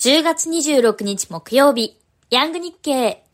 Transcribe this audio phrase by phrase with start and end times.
[0.00, 1.98] 10月26日木曜日、
[2.30, 3.24] ヤング日経。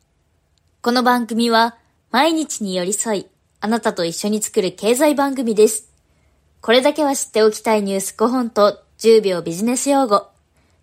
[0.80, 1.76] この番組は、
[2.10, 3.26] 毎日に寄り添い、
[3.60, 5.92] あなたと一緒に作る経済番組です。
[6.62, 10.28] これだけは知っておきたいニュース5本と10秒ビジネス用語、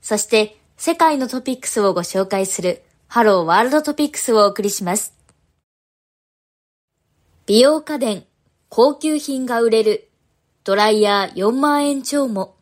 [0.03, 5.15] そして世界のトピックスをご紹介するハローワールドトピックスをお送りします。
[7.47, 8.23] 美容家電、
[8.69, 10.09] 高級品が売れる、
[10.63, 12.60] ドライヤー4万円超も。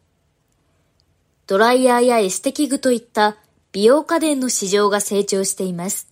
[1.50, 3.36] ドライヤーやエステ器具といった
[3.72, 6.08] 美容家電の市場が成長しています。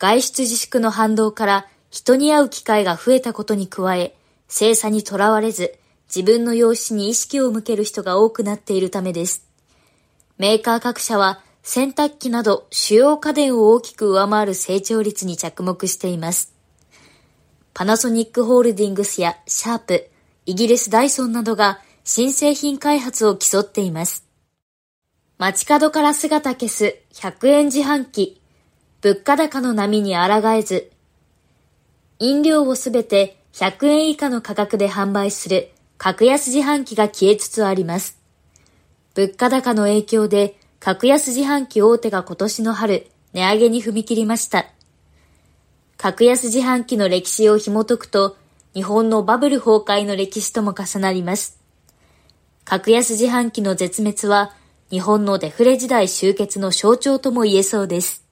[0.00, 4.16] 外出自粛の反動から人に会う機会が増えたことに加え、
[4.48, 9.46] 精査にとらわれず自分の容姿に意識を向ける人が多くなっているためです。
[10.36, 16.52] メーカー各社は洗濯機など主要家電を大きく上回る成長率に着目しています。
[17.72, 20.10] パナソニックホールディングスやシャープ、
[20.44, 24.28] イギリスダイソンなどが新製品開発を競っています。
[25.40, 28.42] 街角から姿消す100円自販機、
[29.00, 30.90] 物価高の波に抗えず、
[32.18, 38.20] 飲料をすべて100円以下の価格で販売する格安自販機が消えつつあります。
[39.14, 44.66] 物価高の影響で格安自販機大手が今年の春、値上げに踏み切りました。
[45.96, 48.36] 格安自販機の歴史を紐解くと、
[48.74, 51.58] 日本のバブル崩壊の歴史とも重なります。
[52.66, 54.54] 格安自販機の絶滅は、
[54.90, 58.26] 日本のデフレ時代終結の象徴とも言えそうです。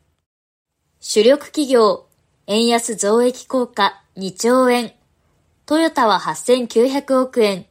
[0.98, 2.06] 主力企業、
[2.48, 4.92] 円安増益効果2兆円。
[5.66, 7.66] トヨタは8900億円。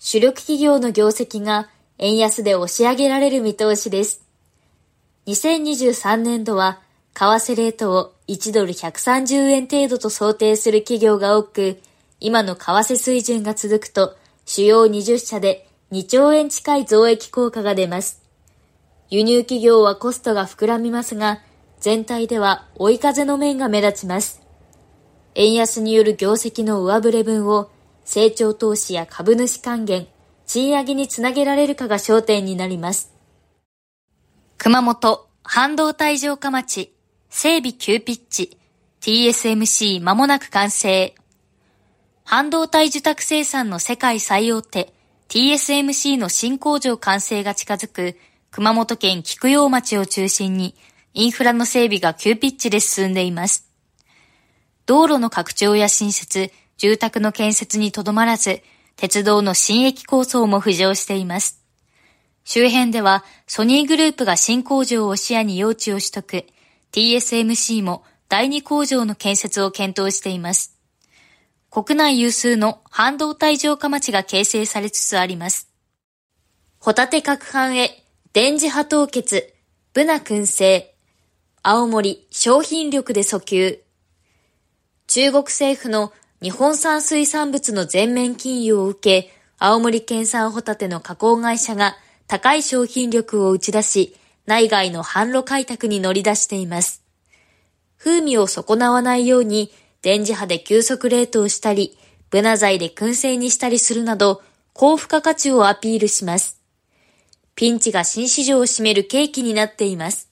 [0.00, 4.26] 主力企業の業績が円安で押し上げられる見通しです。
[5.26, 6.80] 2023年度は、
[7.14, 11.80] 為替レートを1ドル130円程度と想定する企業が多く、
[12.18, 18.22] 今の為替水準が続くと、主要20社で2兆円近い増益効果が出ます。
[19.08, 21.40] 輸入企業はコストが膨らみますが、
[21.78, 24.42] 全体では追い風の面が目立ちます。
[25.34, 27.70] 円安による業績の上振れ分を
[28.04, 30.08] 成長投資や株主還元、
[30.46, 33.12] 賃上げにつなげられるかが焦点になります。
[34.58, 36.92] 熊本半導体城下町
[37.28, 38.58] 整備急ピッチ
[39.02, 41.14] TSMC 間もなく完成
[42.24, 44.95] 半導体受託生産の世界最大手
[45.28, 48.16] TSMC の新工場完成が近づく
[48.50, 50.74] 熊本県菊陽町を中心に
[51.14, 53.68] インフラの整備が急ピッチで進んでいます。
[54.86, 58.62] 道路の拡張や新設、住宅の建設にとどまらず、
[58.96, 61.60] 鉄道の新駅構想も浮上しています。
[62.44, 66.46] 周辺ではソニーグループが新工場を視野に用地を取得、
[66.92, 70.75] TSMC も第二工場の建設を検討しています。
[71.76, 75.68] 国内有数の半導体城下町が形成されつつあります。
[76.78, 79.52] ホタテ攪拌へ電磁波凍結、
[79.92, 80.94] ブナ燻製、
[81.62, 83.82] 青森商品力で訴求。
[85.06, 91.94] 中国政府の日本産水産物の全面禁輸を受け、青森県産ホタテの加工会社が
[92.26, 94.16] 高い商品力を打ち出し、
[94.46, 97.02] 内外の販路開拓に乗り出しています。
[97.98, 99.70] 風味を損なわないように
[100.06, 101.98] 電磁波で急速冷凍したり、
[102.30, 104.40] ブナ材で燻製にしたりするなど、
[104.72, 106.62] 高付加価値をアピールします。
[107.56, 110.30] ピンチが新市場を占める契機になっています。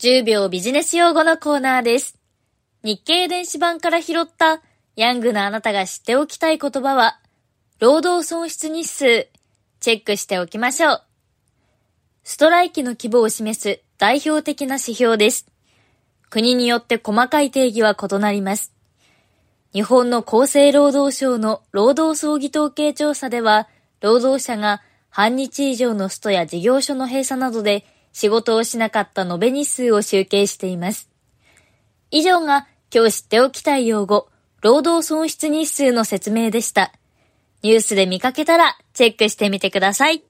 [0.00, 2.18] 10秒ビジネス用語のコーナーです。
[2.82, 4.60] 日経電子版から拾った
[4.96, 7.20] ヤングなあなたが知っておきたい言葉は、
[7.78, 9.28] 労働損失日数、
[9.80, 11.02] チェックしておきましょう。
[12.22, 15.51] ストライキの規模を示す代表的な指標です。
[16.32, 18.72] 国によって細かい定義は異なります。
[19.74, 23.68] 日本の厚生労働省の労働総議統計調査では、
[24.00, 27.84] 労働者が半日以上のストや事業所の閉鎖などで
[28.14, 31.10] 仕事をしなかった延べ日数を集計しています。
[32.10, 34.30] 以上が今日知っておきたい用語、
[34.62, 36.94] 労働損失日数の説明でした。
[37.60, 40.24] ニュースで見かけたらチェックしてみてください。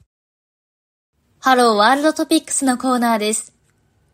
[1.38, 3.54] ハローワールドトピックスのコーナーです。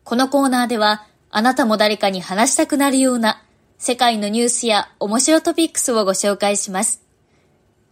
[0.03, 3.43] このコーナーではあなたも誰かに話したくなるような
[3.77, 7.01] 世界のニュースや面白トピックスをご紹介します。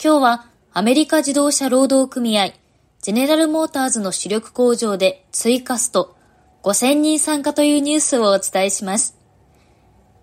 [0.03, 2.51] 今日はアメリカ自動車労働組合
[2.99, 6.15] ゼネラルモーターズの主力工場で追加スト
[6.63, 9.17] 5000人参加というニュースをお伝えします。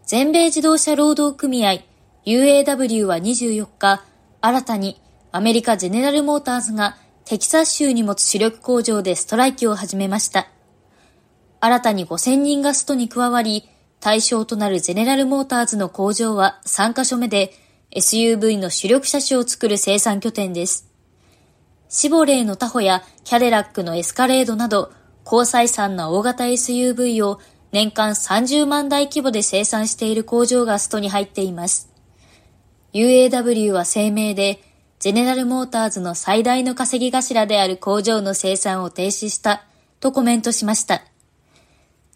[0.07, 1.83] 全米自動車労働組合
[2.27, 4.03] UAW は24日、
[4.41, 5.01] 新たに
[5.33, 10.49] アメリカゼネラルモーターズがテキサス州に持つ主力工場でストライキを始めました。
[11.65, 13.67] 新たに5000人がストに加わり、
[13.99, 17.55] 対象となるゼネラルモーターズの工場は3カ所目で
[17.97, 20.91] SUV の主力車種を作る生産拠点です。
[21.89, 24.93] シボレーのタホやキャデラックのエスカレードなど、
[25.25, 27.41] 高採算な大型 SUV を
[27.73, 31.89] 年間30万台規模で生産している工場がストに入っています。
[32.93, 34.61] UAW は声明で、
[34.99, 39.65] ゼネラルモーターズの最大の稼ぎ頭である工場の生産を停止した
[40.01, 41.05] とコメントしました。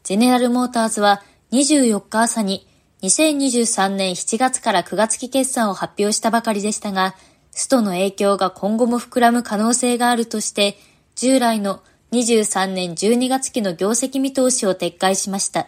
[0.08, 1.22] ゼネラルモーターズは
[1.52, 2.66] 24日朝に
[3.02, 7.14] 2023年7月から9月期決算を発表したばかりでしたが、
[7.50, 10.78] ストの影響が今後も膨らむ可能性があるとして、
[11.14, 11.82] 従来の
[12.12, 15.66] 23年12月期の業績見通しを撤回しました。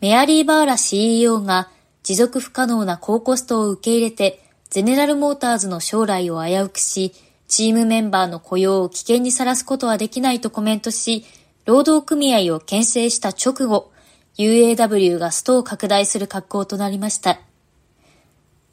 [0.00, 1.70] メアリー・バーラ CEO が
[2.02, 7.14] 持続不可能な高コストを受け入れて、ゼネラルモーターズの将来を危うくし、
[7.46, 11.24] チームメンバーの雇用を危険にさらすことはできないとコメントし、
[11.68, 13.92] 労働組合を牽制した直後、
[14.38, 17.40] UAW がストを拡大する格好となりました。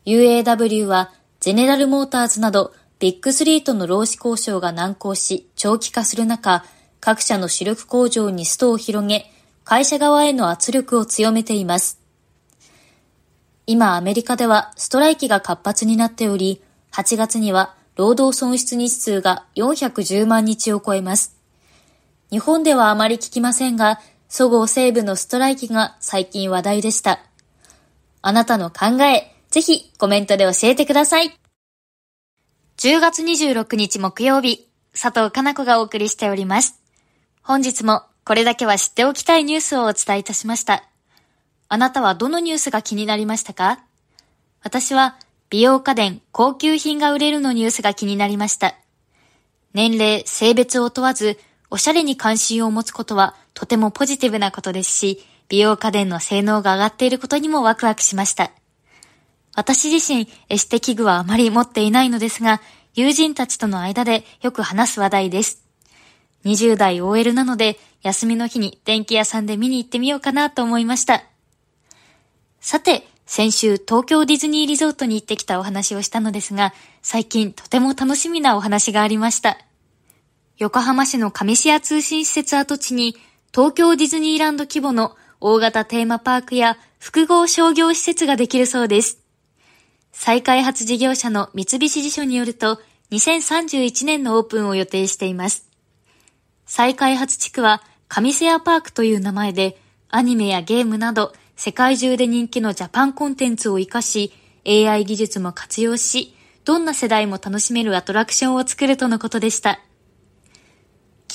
[0.06, 1.12] UAW は
[1.42, 6.64] ゼネラルモーターズなどビッグスリーとの労使交渉が難航し長期化する中、
[7.02, 9.30] 各社の主力工場にストを広げ、
[9.66, 12.00] 会社側への圧力を強めています。
[13.68, 16.62] 今アメリカではストライキが活発になっており、
[16.94, 21.35] 8月には労働損失日数が410万日を超えます。
[22.32, 27.20] 日本ではあまり聞きませんが、そごう西部のストライキが最近話題でした。
[28.22, 31.38] あなたの考え、ぜひコメントで教えてください。
[32.78, 34.68] 10月26日木曜日、
[35.00, 36.82] 佐藤かな子がお送りしております。
[37.42, 40.84] 本日もこれだけは知っておきたいニュースをお伝えいたしました。
[41.70, 43.80] あなたはどのニュースが気になりましたか？
[44.64, 45.16] 私は
[45.52, 48.76] 美容家電、高級品が売れるのニュースが気になりました。
[49.74, 51.40] 年齢、性別を問わず、
[51.70, 58.52] おしゃれに関心を持つことはとてもポジティブなことですし、美容家電の性能が上がっていることにもワクワクしました。
[59.56, 62.62] 私自身、エステ器具はあまり持っていないのですが、
[62.94, 65.64] 友人たちとの間でよく話す話題です。
[66.46, 71.24] 20代 OL なので、休みの日に電気屋さんで見に行ってみようかなと思いました。
[72.60, 79.58] さて、先週東京ディズニーリゾートに行ってきたお話をしたのですが、最近とても楽しみなお話がありました。
[80.58, 83.18] 横浜市の上市屋通信施設跡地に、
[83.54, 89.20] 東京ディズニーランド規模の大型テーマパークや複合商業施設ができるそうです。
[90.14, 92.80] 再開発事業者の三菱地所によると、
[93.12, 95.70] 2031年のオープンを予定しています。
[96.66, 99.78] 再開発地区は、上瀬谷パークという名前で、
[100.08, 104.32] アニメやゲームなど、世界中で人気のジャパンコンテンツを活かし、
[104.66, 109.85] AI 技術も活用し、どんな世代も楽しめるアトラクションを作るとのことでした。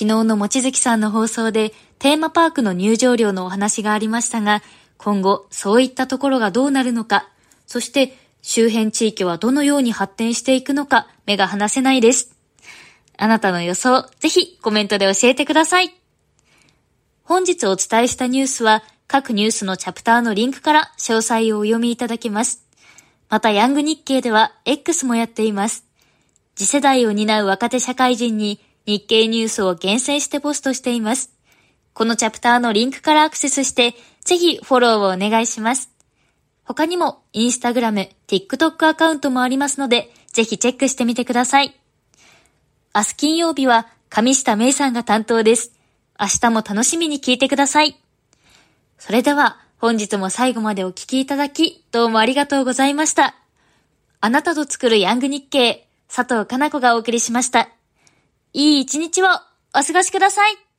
[0.00, 4.62] 昨日のもちづきさんの放送でテーマパークの入場料のお話がありましたが、
[4.97, 7.29] 今後そういったところがどうなるのか、
[7.67, 12.35] そして周辺地域はどのように発展していくのか目が離せないです。
[13.19, 15.94] あなたの予想、ぜひコメントで教えてください。
[17.23, 22.64] 本日お伝えしたニュースは各ニュースのチャプターのリンクから詳細をお読みいただけます。
[23.29, 25.85] またヤング日経では X もやっています。
[26.56, 31.31] 次世代を担う若手社会人に日経ニュースを厳選してポストしています。
[31.92, 33.94] このチャプターのリンクからアクセスして、
[34.25, 35.90] ぜひフォローをお願いします。
[36.64, 41.81] 他にも、インスタグラム、TikTok アカウントもありますので、ぜひチェックしてみてください。
[42.94, 45.72] 明日金曜日は、上下芽さんが担当です。
[46.19, 47.97] 明日も楽しみに聞いてください。
[48.99, 53.37] それでは、本日も最後までお聞きいただき、どうもありがとうございました。
[54.20, 57.70] あなたと作るヤング日経、佐藤かな子がお送りしました。
[58.52, 60.69] いい一日をお過ごしください。